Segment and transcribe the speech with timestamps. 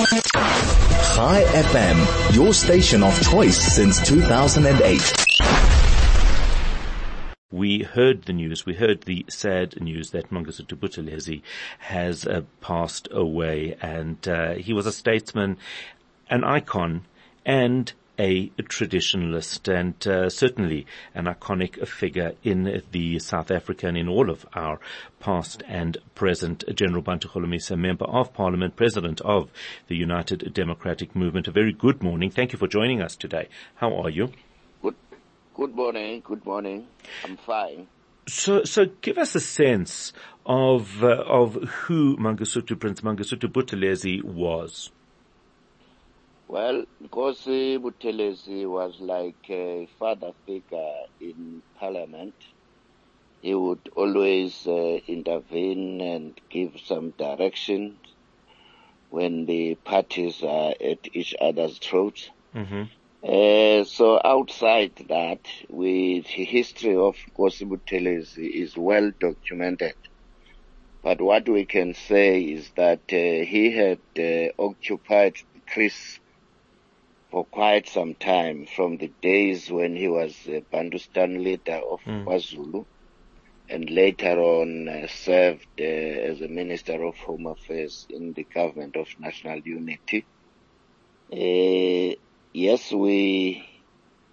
[0.00, 5.12] Chai FM, your station of choice since 2008.
[7.50, 11.42] We heard the news, we heard the sad news that Mangosuthu Buthelezi
[11.80, 15.58] has uh, passed away and uh, he was a statesman,
[16.30, 17.04] an icon
[17.44, 24.08] and a traditionalist and uh, certainly an iconic figure in the South Africa and in
[24.08, 24.78] all of our
[25.20, 26.62] past and present.
[26.74, 29.50] General Bantu Holomisa, Member of Parliament, President of
[29.88, 31.48] the United Democratic Movement.
[31.48, 32.30] A very good morning.
[32.30, 33.48] Thank you for joining us today.
[33.76, 34.28] How are you?
[34.82, 34.96] Good,
[35.54, 36.20] good morning.
[36.22, 36.88] Good morning.
[37.24, 37.86] I'm fine.
[38.28, 40.12] So, so give us a sense
[40.44, 44.90] of uh, of who Mangosuthu Prince Mangosuthu Buthelezi was.
[46.50, 52.34] Well, Nkosi Buthelezi was like a father figure in parliament.
[53.40, 57.98] He would always uh, intervene and give some direction
[59.10, 62.28] when the parties are at each other's throats.
[62.52, 62.82] Mm-hmm.
[63.22, 69.94] Uh, so outside that, with the history of Nkosi Buthelezi is well documented.
[71.04, 75.36] But what we can say is that uh, he had uh, occupied
[75.72, 76.18] Chris
[77.30, 82.24] for quite some time, from the days when he was a Bantustan leader of mm.
[82.24, 82.84] KwaZulu,
[83.68, 88.96] and later on uh, served uh, as a Minister of Home Affairs in the government
[88.96, 90.26] of national unity.
[91.32, 92.16] Uh,
[92.52, 93.64] yes, we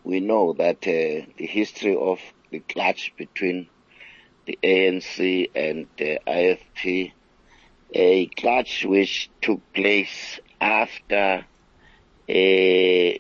[0.04, 3.68] we know that uh, the history of the clash between
[4.48, 7.12] the ANC and the IFP,
[7.94, 11.46] a clash which took place after
[12.30, 13.18] uh,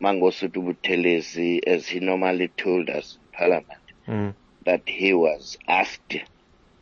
[0.00, 4.34] Mangosuthu Buthelezi, as he normally told us in Parliament, mm.
[4.64, 6.16] that he was asked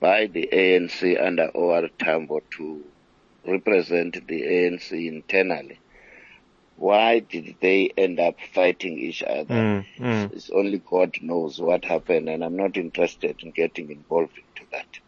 [0.01, 2.85] by the ANC under OR Tambo to
[3.47, 5.79] represent the ANC internally.
[6.77, 9.55] Why did they end up fighting each other?
[9.55, 10.25] Mm, mm.
[10.27, 14.71] It's, it's only God knows what happened, and I'm not interested in getting involved into
[14.73, 14.99] that.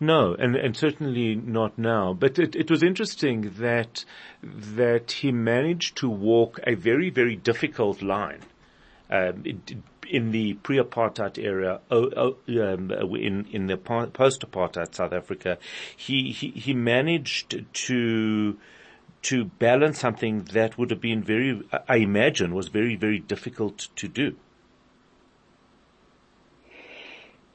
[0.00, 2.12] No, and, and certainly not now.
[2.12, 4.04] But it, it was interesting that
[4.42, 8.40] that he managed to walk a very, very difficult line.
[9.10, 9.44] Um,
[10.08, 15.58] in the pre-apartheid era, um, in in the post-apartheid South Africa,
[15.96, 18.58] he, he he managed to
[19.22, 24.08] to balance something that would have been very, I imagine, was very very difficult to
[24.08, 24.36] do.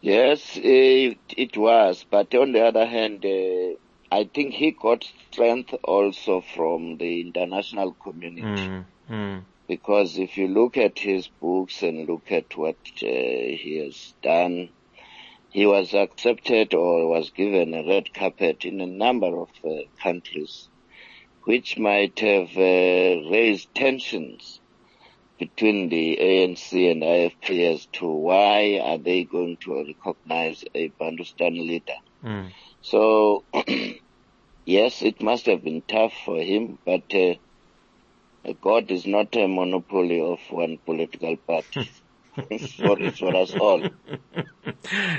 [0.01, 3.75] Yes, it, it was, but on the other hand, uh,
[4.11, 8.67] I think he got strength also from the international community.
[8.67, 9.43] Mm, mm.
[9.67, 14.69] Because if you look at his books and look at what uh, he has done,
[15.49, 20.69] he was accepted or was given a red carpet in a number of uh, countries,
[21.43, 24.61] which might have uh, raised tensions
[25.39, 31.53] between the ANC and IFP as to why are they going to recognize a Bantustan
[31.53, 31.93] leader.
[32.23, 32.51] Mm.
[32.81, 33.43] So,
[34.65, 40.21] yes, it must have been tough for him, but uh, God is not a monopoly
[40.21, 41.89] of one political party.
[42.77, 43.81] for, for us all.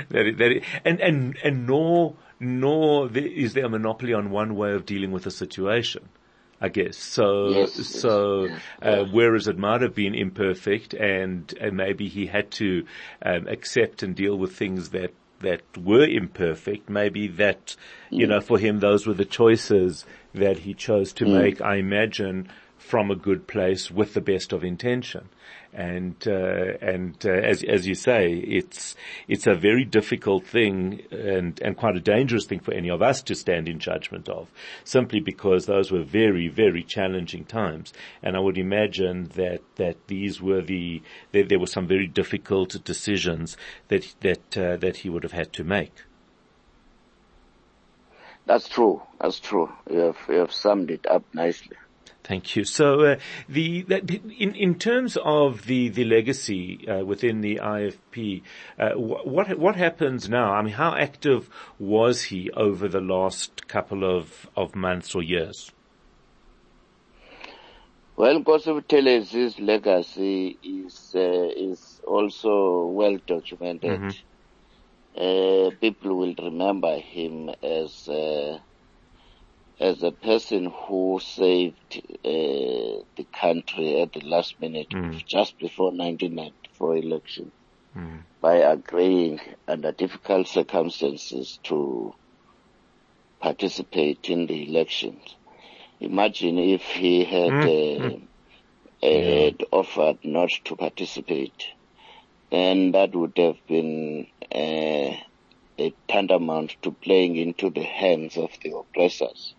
[0.09, 4.85] that is, and, and, and nor, nor is there a monopoly on one way of
[4.85, 6.07] dealing with a situation.
[6.61, 6.97] I guess.
[6.97, 12.25] So, yes, so, yes, uh, whereas it might have been imperfect and, and maybe he
[12.25, 12.85] had to,
[13.21, 17.75] um, accept and deal with things that, that were imperfect, maybe that,
[18.11, 18.29] you Mm.
[18.29, 21.41] know, for him those were the choices that he chose to Mm.
[21.41, 25.29] make, I imagine, from a good place with the best of intention.
[25.71, 28.95] And, uh, and, uh, as, as you say, it's,
[29.27, 33.21] it's a very difficult thing and, and quite a dangerous thing for any of us
[33.23, 34.49] to stand in judgment of,
[34.83, 37.93] simply because those were very, very challenging times.
[38.23, 41.03] And I would imagine that, that these were the,
[41.33, 43.55] there, there were some very difficult decisions
[43.89, 45.93] that, that, uh, that he would have had to make.
[48.47, 49.03] That's true.
[49.21, 49.69] That's true.
[49.91, 51.77] You have, you have summed it up nicely.
[52.29, 52.63] Thank you.
[52.63, 53.15] So, uh,
[53.47, 58.43] the, that, in in terms of the the legacy uh, within the IFP,
[58.77, 60.53] uh, what what happens now?
[60.53, 61.49] I mean, how active
[61.79, 65.71] was he over the last couple of of months or years?
[68.15, 74.01] Well, Buthelezi's legacy is uh, is also well documented.
[74.01, 74.15] Mhm.
[75.17, 78.59] Uh, people will remember him as uh,
[79.79, 81.95] as a person who saved
[82.25, 85.25] uh, the country at the last minute, Mm.
[85.25, 87.51] just before 1994 election,
[87.95, 88.25] Mm.
[88.41, 92.13] by agreeing under difficult circumstances to
[93.41, 95.35] participate in the elections.
[95.99, 98.27] imagine if he had, Mm,
[99.03, 101.65] uh, uh, had offered not to participate,
[102.51, 105.15] then that would have been uh,
[105.79, 109.55] a tantamount to playing into the hands of the oppressors,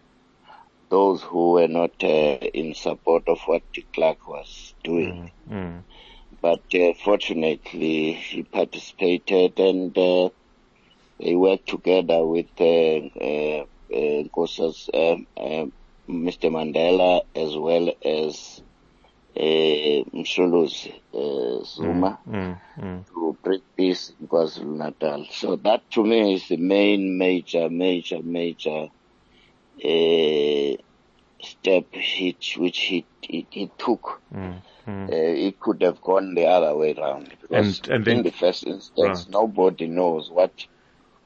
[0.90, 5.30] those who were not uh, in support of what de Klerk was doing.
[5.48, 5.84] Mm.
[6.42, 10.30] But uh, fortunately, he participated and uh,
[11.20, 15.72] they worked together with uh, uh, uh, um,
[16.08, 16.50] Mr.
[16.50, 18.62] Mandela as well as
[19.36, 22.60] uh, Msholozi uh, Zuma Mm.
[22.78, 23.06] Mm.
[23.06, 25.26] to bring peace in KwaZulu Natal.
[25.30, 28.88] So that to me is the main major, major, major uh,
[31.42, 34.20] step which, which he, he, he took.
[34.34, 34.62] Mm.
[34.86, 35.08] Mm.
[35.08, 35.12] Uh,
[35.48, 38.66] it could have gone the other way around because And- and then- in the first
[38.66, 39.30] instance, Right.
[39.30, 40.52] nobody knows what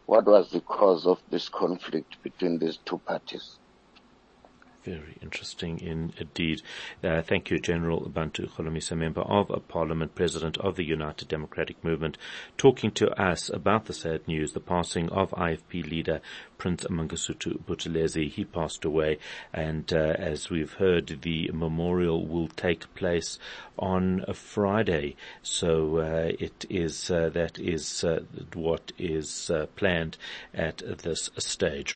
[0.06, 3.58] what was the cause of this conflict between these two parties.
[4.84, 6.60] Very interesting indeed.
[7.02, 12.18] Uh, thank you, General Bantu Holomisa, Member of Parliament, President of the United Democratic Movement,
[12.58, 16.20] talking to us about the sad news, the passing of IFP leader
[16.64, 18.30] Prince Mangosuthu Buthelezi.
[18.30, 19.18] He passed away,
[19.52, 23.38] and uh, as we've heard, the memorial will take place
[23.78, 25.16] on a Friday.
[25.42, 28.20] So uh, it is uh, that is uh,
[28.54, 30.16] what is uh, planned
[30.54, 31.92] at this stage.